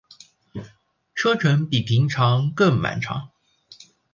[1.13, 3.29] 车程比平常更漫长